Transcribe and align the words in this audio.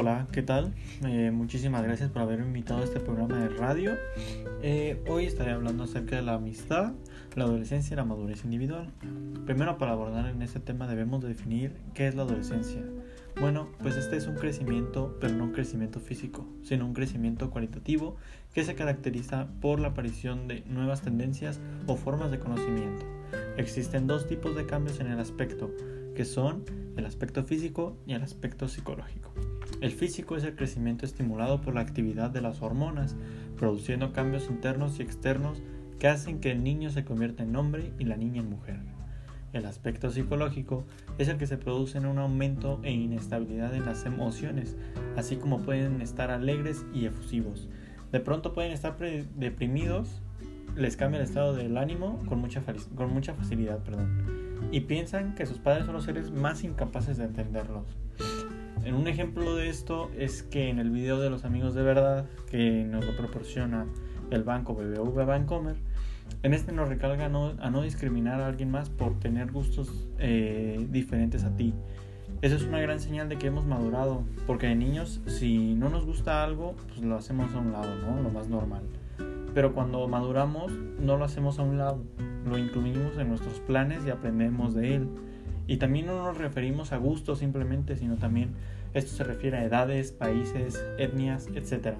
Hola, 0.00 0.28
¿qué 0.30 0.42
tal? 0.42 0.74
Eh, 1.04 1.32
muchísimas 1.32 1.82
gracias 1.82 2.08
por 2.08 2.22
haberme 2.22 2.46
invitado 2.46 2.82
a 2.82 2.84
este 2.84 3.00
programa 3.00 3.36
de 3.36 3.48
radio. 3.48 3.96
Eh, 4.62 5.02
hoy 5.08 5.24
estaré 5.24 5.50
hablando 5.50 5.82
acerca 5.82 6.14
de 6.14 6.22
la 6.22 6.34
amistad, 6.34 6.92
la 7.34 7.42
adolescencia 7.42 7.94
y 7.94 7.96
la 7.96 8.04
madurez 8.04 8.44
individual. 8.44 8.92
Primero, 9.44 9.76
para 9.76 9.90
abordar 9.90 10.30
en 10.30 10.40
este 10.40 10.60
tema 10.60 10.86
debemos 10.86 11.24
definir 11.24 11.72
qué 11.94 12.06
es 12.06 12.14
la 12.14 12.22
adolescencia. 12.22 12.80
Bueno, 13.40 13.70
pues 13.82 13.96
este 13.96 14.16
es 14.16 14.28
un 14.28 14.36
crecimiento, 14.36 15.16
pero 15.20 15.34
no 15.34 15.42
un 15.42 15.52
crecimiento 15.52 15.98
físico, 15.98 16.46
sino 16.62 16.86
un 16.86 16.94
crecimiento 16.94 17.50
cualitativo 17.50 18.14
que 18.54 18.62
se 18.62 18.76
caracteriza 18.76 19.48
por 19.60 19.80
la 19.80 19.88
aparición 19.88 20.46
de 20.46 20.62
nuevas 20.68 21.02
tendencias 21.02 21.58
o 21.88 21.96
formas 21.96 22.30
de 22.30 22.38
conocimiento. 22.38 23.04
Existen 23.56 24.06
dos 24.06 24.28
tipos 24.28 24.54
de 24.54 24.64
cambios 24.64 25.00
en 25.00 25.08
el 25.08 25.18
aspecto, 25.18 25.72
que 26.14 26.24
son 26.24 26.64
el 26.96 27.04
aspecto 27.04 27.42
físico 27.42 27.96
y 28.06 28.12
el 28.12 28.22
aspecto 28.22 28.68
psicológico. 28.68 29.32
El 29.80 29.92
físico 29.92 30.36
es 30.36 30.44
el 30.44 30.56
crecimiento 30.56 31.06
estimulado 31.06 31.60
por 31.60 31.74
la 31.74 31.82
actividad 31.82 32.30
de 32.30 32.40
las 32.40 32.62
hormonas, 32.62 33.14
produciendo 33.56 34.12
cambios 34.12 34.48
internos 34.50 34.98
y 34.98 35.02
externos 35.02 35.62
que 36.00 36.08
hacen 36.08 36.40
que 36.40 36.50
el 36.50 36.64
niño 36.64 36.90
se 36.90 37.04
convierta 37.04 37.44
en 37.44 37.54
hombre 37.54 37.92
y 37.98 38.04
la 38.04 38.16
niña 38.16 38.40
en 38.40 38.50
mujer. 38.50 38.80
El 39.52 39.66
aspecto 39.66 40.10
psicológico 40.10 40.84
es 41.16 41.28
el 41.28 41.38
que 41.38 41.46
se 41.46 41.56
produce 41.56 41.98
en 41.98 42.06
un 42.06 42.18
aumento 42.18 42.80
e 42.82 42.92
inestabilidad 42.92 43.74
en 43.74 43.86
las 43.86 44.04
emociones, 44.04 44.76
así 45.16 45.36
como 45.36 45.60
pueden 45.60 46.02
estar 46.02 46.30
alegres 46.30 46.84
y 46.92 47.06
efusivos. 47.06 47.68
De 48.12 48.20
pronto 48.20 48.52
pueden 48.52 48.72
estar 48.72 48.96
deprimidos, 48.98 50.22
les 50.76 50.96
cambia 50.96 51.20
el 51.20 51.26
estado 51.26 51.54
del 51.54 51.76
ánimo 51.76 52.24
con 52.26 52.40
mucha, 52.40 52.62
con 52.94 53.12
mucha 53.12 53.34
facilidad, 53.34 53.82
perdón, 53.84 54.68
y 54.70 54.80
piensan 54.80 55.34
que 55.34 55.46
sus 55.46 55.58
padres 55.58 55.86
son 55.86 55.94
los 55.94 56.04
seres 56.04 56.30
más 56.30 56.62
incapaces 56.62 57.16
de 57.16 57.24
entenderlos. 57.24 57.86
En 58.88 58.94
un 58.94 59.06
ejemplo 59.06 59.54
de 59.54 59.68
esto 59.68 60.10
es 60.16 60.42
que 60.42 60.70
en 60.70 60.78
el 60.78 60.88
video 60.88 61.20
de 61.20 61.28
los 61.28 61.44
amigos 61.44 61.74
de 61.74 61.82
verdad 61.82 62.24
que 62.50 62.84
nos 62.84 63.04
lo 63.04 63.14
proporciona 63.18 63.84
el 64.30 64.44
banco 64.44 64.74
BBV 64.74 65.26
Bancomer, 65.26 65.76
en 66.42 66.54
este 66.54 66.72
nos 66.72 66.88
recalca 66.88 67.26
a 67.26 67.70
no 67.70 67.82
discriminar 67.82 68.40
a 68.40 68.46
alguien 68.46 68.70
más 68.70 68.88
por 68.88 69.18
tener 69.20 69.52
gustos 69.52 70.08
eh, 70.18 70.86
diferentes 70.88 71.44
a 71.44 71.54
ti. 71.54 71.74
Eso 72.40 72.56
es 72.56 72.62
una 72.62 72.80
gran 72.80 72.98
señal 72.98 73.28
de 73.28 73.36
que 73.36 73.48
hemos 73.48 73.66
madurado, 73.66 74.22
porque 74.46 74.68
de 74.68 74.76
niños 74.76 75.20
si 75.26 75.74
no 75.74 75.90
nos 75.90 76.06
gusta 76.06 76.42
algo, 76.42 76.74
pues 76.86 77.02
lo 77.02 77.14
hacemos 77.14 77.54
a 77.54 77.58
un 77.58 77.72
lado, 77.72 77.94
¿no? 77.96 78.22
Lo 78.22 78.30
más 78.30 78.48
normal. 78.48 78.84
Pero 79.52 79.74
cuando 79.74 80.08
maduramos 80.08 80.72
no 80.98 81.18
lo 81.18 81.26
hacemos 81.26 81.58
a 81.58 81.62
un 81.62 81.76
lado, 81.76 82.02
lo 82.46 82.56
incluimos 82.56 83.18
en 83.18 83.28
nuestros 83.28 83.60
planes 83.60 84.06
y 84.06 84.10
aprendemos 84.10 84.74
de 84.74 84.94
él. 84.94 85.08
Y 85.68 85.76
también 85.76 86.06
no 86.06 86.16
nos 86.16 86.38
referimos 86.38 86.92
a 86.92 86.96
gustos 86.96 87.38
simplemente, 87.38 87.94
sino 87.94 88.16
también 88.16 88.54
esto 88.94 89.14
se 89.14 89.22
refiere 89.22 89.58
a 89.58 89.64
edades, 89.64 90.12
países, 90.12 90.82
etnias, 90.98 91.46
etc. 91.54 91.94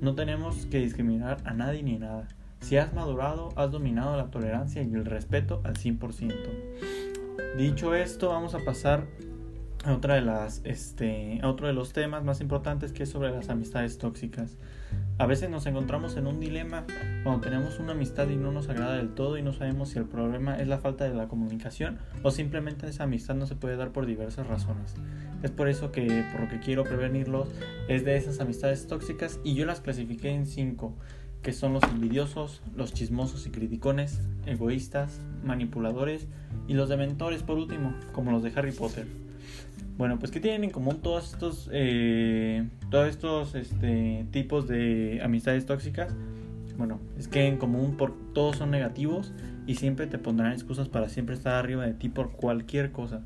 No 0.00 0.14
tenemos 0.14 0.64
que 0.66 0.78
discriminar 0.78 1.36
a 1.44 1.52
nadie 1.52 1.82
ni 1.82 1.98
nada. 1.98 2.26
Si 2.60 2.78
has 2.78 2.94
madurado, 2.94 3.50
has 3.56 3.70
dominado 3.70 4.16
la 4.16 4.30
tolerancia 4.30 4.82
y 4.82 4.92
el 4.94 5.04
respeto 5.04 5.60
al 5.64 5.74
100%. 5.74 6.34
Dicho 7.58 7.94
esto, 7.94 8.30
vamos 8.30 8.54
a 8.54 8.64
pasar 8.64 9.06
a 9.84 9.94
otra 9.94 10.16
de 10.16 10.20
las 10.20 10.60
este 10.64 11.40
a 11.42 11.48
otro 11.48 11.66
de 11.66 11.72
los 11.72 11.92
temas 11.92 12.22
más 12.22 12.40
importantes 12.40 12.92
que 12.92 13.04
es 13.04 13.08
sobre 13.08 13.30
las 13.30 13.48
amistades 13.48 13.98
tóxicas. 13.98 14.56
A 15.18 15.26
veces 15.26 15.50
nos 15.50 15.66
encontramos 15.66 16.16
en 16.16 16.26
un 16.26 16.40
dilema 16.40 16.84
cuando 17.22 17.42
tenemos 17.42 17.78
una 17.78 17.92
amistad 17.92 18.28
y 18.28 18.36
no 18.36 18.52
nos 18.52 18.68
agrada 18.68 18.96
del 18.96 19.14
todo 19.14 19.38
y 19.38 19.42
no 19.42 19.52
sabemos 19.52 19.90
si 19.90 19.98
el 19.98 20.06
problema 20.06 20.56
es 20.56 20.68
la 20.68 20.78
falta 20.78 21.04
de 21.04 21.14
la 21.14 21.28
comunicación 21.28 21.98
o 22.22 22.30
simplemente 22.30 22.88
esa 22.88 23.04
amistad 23.04 23.34
no 23.34 23.46
se 23.46 23.54
puede 23.54 23.76
dar 23.76 23.92
por 23.92 24.06
diversas 24.06 24.46
razones. 24.46 24.94
Es 25.42 25.50
por 25.50 25.68
eso 25.68 25.92
que 25.92 26.24
por 26.32 26.42
lo 26.42 26.48
que 26.48 26.60
quiero 26.60 26.84
prevenirlos 26.84 27.48
es 27.88 28.04
de 28.04 28.16
esas 28.16 28.40
amistades 28.40 28.86
tóxicas 28.86 29.40
y 29.44 29.54
yo 29.54 29.66
las 29.66 29.80
clasifiqué 29.80 30.30
en 30.30 30.46
cinco 30.46 30.94
que 31.42 31.52
son 31.54 31.72
los 31.72 31.82
envidiosos, 31.84 32.60
los 32.76 32.92
chismosos 32.92 33.46
y 33.46 33.50
criticones, 33.50 34.20
egoístas, 34.44 35.20
manipuladores 35.42 36.26
y 36.68 36.74
los 36.74 36.90
dementores 36.90 37.42
por 37.42 37.56
último, 37.56 37.94
como 38.12 38.30
los 38.30 38.42
de 38.42 38.52
Harry 38.54 38.72
Potter. 38.72 39.06
Bueno, 39.96 40.18
pues 40.18 40.30
¿qué 40.30 40.40
tienen 40.40 40.64
en 40.64 40.70
común 40.70 41.00
todos 41.02 41.34
estos, 41.34 41.68
eh, 41.72 42.66
todos 42.90 43.08
estos 43.08 43.54
este, 43.54 44.24
tipos 44.30 44.66
de 44.66 45.20
amistades 45.22 45.66
tóxicas? 45.66 46.14
Bueno, 46.78 46.98
es 47.18 47.28
que 47.28 47.46
en 47.46 47.58
común 47.58 47.98
por, 47.98 48.14
todos 48.32 48.56
son 48.56 48.70
negativos 48.70 49.34
y 49.66 49.74
siempre 49.74 50.06
te 50.06 50.16
pondrán 50.16 50.52
excusas 50.52 50.88
para 50.88 51.10
siempre 51.10 51.34
estar 51.34 51.54
arriba 51.54 51.84
de 51.84 51.92
ti 51.92 52.08
por 52.08 52.32
cualquier 52.32 52.92
cosa. 52.92 53.20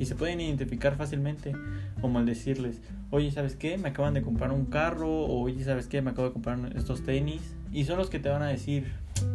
Y 0.00 0.06
se 0.06 0.16
pueden 0.16 0.40
identificar 0.40 0.96
fácilmente, 0.96 1.52
como 2.00 2.18
el 2.18 2.26
decirles, 2.26 2.82
oye, 3.10 3.30
¿sabes 3.30 3.54
qué? 3.54 3.78
Me 3.78 3.90
acaban 3.90 4.12
de 4.12 4.22
comprar 4.22 4.50
un 4.50 4.66
carro, 4.66 5.08
o 5.08 5.40
oye, 5.40 5.62
¿sabes 5.62 5.86
qué? 5.86 6.02
Me 6.02 6.10
acabo 6.10 6.26
de 6.26 6.32
comprar 6.32 6.58
estos 6.74 7.04
tenis. 7.04 7.54
Y 7.72 7.84
son 7.84 7.98
los 7.98 8.10
que 8.10 8.18
te 8.18 8.28
van 8.28 8.42
a 8.42 8.48
decir, 8.48 8.86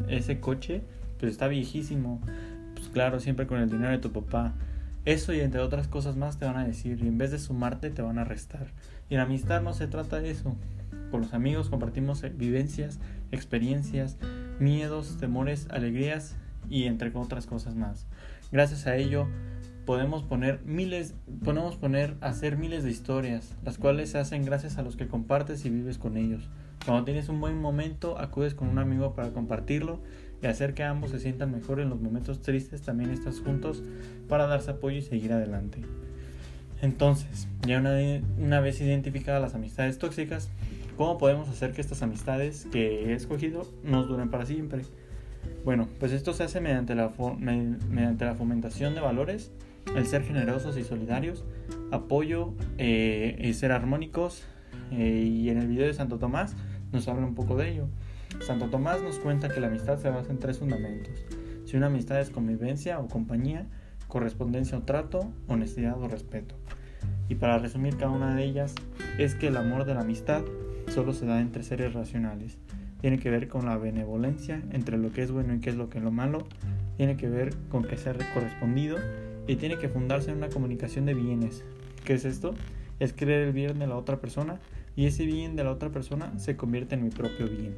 ese 0.10 0.42
coche, 0.42 0.82
pues 1.20 1.32
está 1.32 1.48
viejísimo. 1.48 2.22
Pues 2.76 2.90
claro, 2.90 3.20
siempre 3.20 3.48
con 3.48 3.60
el 3.60 3.70
dinero 3.70 3.92
de 3.92 4.00
tu 4.00 4.12
papá. 4.12 4.54
Eso 5.06 5.34
y 5.34 5.40
entre 5.40 5.62
otras 5.62 5.88
cosas 5.88 6.16
más 6.16 6.38
te 6.38 6.46
van 6.46 6.58
a 6.58 6.66
decir, 6.66 7.00
y 7.04 7.08
en 7.08 7.18
vez 7.18 7.32
de 7.32 7.40
sumarte, 7.40 7.90
te 7.90 8.02
van 8.02 8.20
a 8.20 8.24
restar. 8.24 8.68
Y 9.10 9.16
la 9.16 9.24
amistad 9.24 9.62
no 9.62 9.74
se 9.74 9.88
trata 9.88 10.20
de 10.20 10.32
eso. 10.32 10.56
Con 11.10 11.22
los 11.22 11.34
amigos 11.34 11.70
compartimos 11.70 12.24
vivencias, 12.38 13.00
experiencias, 13.32 14.18
miedos, 14.60 15.18
temores, 15.20 15.68
alegrías 15.72 16.36
y 16.70 16.86
entre 16.86 17.12
otras 17.14 17.48
cosas 17.48 17.76
más. 17.76 18.06
Gracias 18.52 18.88
a 18.88 18.96
ello 18.96 19.28
podemos 19.86 20.24
poner 20.24 20.62
miles, 20.64 21.16
podemos 21.44 21.76
poner 21.76 22.16
hacer 22.22 22.58
miles 22.58 22.84
de 22.84 22.92
historias, 22.92 23.56
las 23.64 23.78
cuales 23.78 24.12
se 24.12 24.20
hacen 24.20 24.46
gracias 24.46 24.78
a 24.78 24.84
los 24.84 24.96
que 24.96 25.08
compartes 25.08 25.66
y 25.66 25.70
vives 25.70 25.98
con 25.98 26.18
ellos. 26.18 26.50
Cuando 26.86 27.04
tienes 27.04 27.30
un 27.30 27.40
buen 27.40 27.60
momento, 27.60 28.18
acudes 28.18 28.56
con 28.56 28.68
un 28.68 28.80
amigo 28.80 29.14
para 29.14 29.30
compartirlo 29.30 30.00
y 30.42 30.48
hacer 30.48 30.74
que 30.74 30.84
ambos 30.84 31.12
se 31.12 31.20
sientan 31.20 31.52
mejor 31.52 31.80
en 31.80 31.90
los 31.90 32.02
momentos 32.02 32.42
tristes, 32.42 32.82
también 32.82 33.12
estás 33.12 33.40
juntos 33.40 33.84
para 34.28 34.48
darse 34.48 34.72
apoyo 34.72 34.98
y 34.98 35.02
seguir 35.02 35.32
adelante. 35.34 35.80
Entonces, 36.82 37.48
ya 37.68 37.80
una, 37.80 37.96
una 38.40 38.60
vez 38.60 38.82
identificadas 38.82 39.42
las 39.42 39.54
amistades 39.54 40.00
tóxicas, 40.00 40.50
¿cómo 40.98 41.20
podemos 41.20 41.48
hacer 41.48 41.74
que 41.74 41.82
estas 41.82 42.02
amistades 42.02 42.68
que 42.72 43.12
he 43.12 43.14
escogido 43.14 43.68
nos 43.84 44.08
duren 44.08 44.32
para 44.32 44.48
siempre? 44.48 44.82
Bueno, 45.64 45.88
pues 46.00 46.12
esto 46.12 46.34
se 46.34 46.44
hace 46.44 46.60
mediante 46.60 46.96
la, 46.96 47.12
mediante 47.40 48.26
la 48.26 48.34
fomentación 48.34 48.96
de 48.96 49.02
valores, 49.02 49.52
el 49.96 50.08
ser 50.08 50.24
generosos 50.24 50.78
y 50.78 50.84
solidarios, 50.84 51.44
apoyo 51.92 52.54
eh, 52.78 53.40
y 53.40 53.54
ser 53.54 53.72
armónicos. 53.72 54.44
Eh, 54.92 55.24
y 55.26 55.50
en 55.50 55.58
el 55.58 55.68
video 55.68 55.88
de 55.88 55.94
Santo 55.94 56.18
Tomás 56.18 56.56
nos 56.92 57.08
habla 57.08 57.26
un 57.26 57.36
poco 57.36 57.56
de 57.56 57.72
ello. 57.72 57.88
Santo 58.46 58.70
Tomás 58.70 59.02
nos 59.02 59.20
cuenta 59.20 59.50
que 59.50 59.60
la 59.60 59.68
amistad 59.68 59.98
se 59.98 60.10
basa 60.10 60.32
en 60.32 60.40
tres 60.40 60.60
fundamentos. 60.60 61.14
Si 61.66 61.78
una 61.78 61.88
amistad 61.88 62.20
es 62.20 62.30
convivencia 62.30 63.00
o 63.00 63.08
compañía, 63.08 63.68
correspondencia 64.08 64.78
o 64.78 64.84
trato, 64.84 65.32
honestidad 65.48 66.02
o 66.02 66.08
respeto. 66.08 66.56
Y 67.30 67.36
para 67.36 67.58
resumir 67.58 67.98
cada 67.98 68.12
una 68.12 68.36
de 68.36 68.44
ellas, 68.44 68.76
es 69.18 69.36
que 69.36 69.48
el 69.48 69.58
amor 69.58 69.86
de 69.86 69.94
la 69.94 70.02
amistad 70.02 70.44
solo 70.90 71.14
se 71.14 71.26
da 71.26 71.40
entre 71.40 71.64
seres 71.64 71.94
racionales 71.94 72.58
tiene 73.02 73.18
que 73.18 73.32
ver 73.32 73.48
con 73.48 73.66
la 73.66 73.78
benevolencia 73.78 74.62
entre 74.72 74.98
lo 74.98 75.12
que 75.12 75.24
es 75.24 75.32
bueno 75.32 75.56
y 75.56 75.60
qué 75.60 75.72
es 75.72 75.76
lo 75.76 75.90
que 75.90 75.98
es 75.98 76.04
lo 76.04 76.12
malo, 76.12 76.48
tiene 76.98 77.18
que 77.18 77.28
ver 77.28 77.54
con 77.70 77.84
que 77.84 77.98
sea 77.98 78.16
correspondido 78.34 78.98
y 79.48 79.56
tiene 79.56 79.80
que 79.80 79.90
fundarse 79.90 80.30
en 80.30 80.38
una 80.38 80.50
comunicación 80.50 81.06
de 81.08 81.16
bienes. 81.16 81.64
¿Qué 82.06 82.14
es 82.14 82.26
esto? 82.26 82.54
Es 83.00 83.12
creer 83.14 83.48
el 83.48 83.54
bien 83.54 83.80
de 83.80 83.88
la 83.88 83.98
otra 83.98 84.22
persona 84.22 84.60
y 84.96 85.06
ese 85.06 85.26
bien 85.26 85.56
de 85.56 85.64
la 85.64 85.72
otra 85.72 85.90
persona 85.90 86.38
se 86.40 86.56
convierte 86.58 86.96
en 86.96 87.04
mi 87.04 87.10
propio 87.10 87.48
bien. 87.48 87.76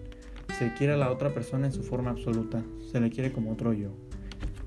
Se 0.58 0.74
quiere 0.74 0.94
a 0.94 0.98
la 0.98 1.12
otra 1.12 1.34
persona 1.34 1.68
en 1.68 1.74
su 1.74 1.84
forma 1.84 2.12
absoluta, 2.12 2.64
se 2.92 3.00
le 3.00 3.10
quiere 3.10 3.32
como 3.32 3.52
otro 3.52 3.74
yo. 3.74 3.90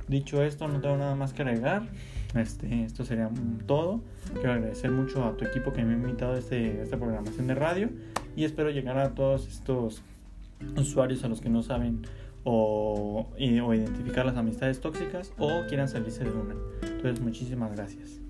Dicho 0.08 0.42
esto, 0.42 0.68
no 0.68 0.80
tengo 0.80 0.96
nada 0.96 1.14
más 1.14 1.32
que 1.32 1.42
agregar. 1.42 1.88
Este, 2.34 2.84
esto 2.84 3.04
sería 3.04 3.30
todo. 3.66 4.02
Quiero 4.34 4.52
agradecer 4.52 4.90
mucho 4.90 5.24
a 5.24 5.36
tu 5.36 5.44
equipo 5.44 5.72
que 5.72 5.84
me 5.84 5.94
ha 5.94 5.96
invitado 5.96 6.34
a, 6.34 6.38
este, 6.38 6.80
a 6.80 6.82
esta 6.82 6.96
programación 6.96 7.46
de 7.46 7.54
radio 7.54 7.88
y 8.36 8.44
espero 8.44 8.70
llegar 8.70 8.98
a 8.98 9.14
todos 9.14 9.48
estos 9.48 10.02
usuarios 10.76 11.24
a 11.24 11.28
los 11.28 11.40
que 11.40 11.48
no 11.48 11.62
saben 11.62 12.02
o, 12.44 13.28
o 13.34 13.74
identificar 13.74 14.24
las 14.24 14.36
amistades 14.36 14.80
tóxicas 14.80 15.32
o 15.38 15.64
quieran 15.68 15.88
salirse 15.88 16.24
de 16.24 16.30
una. 16.30 16.54
Entonces, 16.82 17.20
muchísimas 17.20 17.74
gracias. 17.74 18.20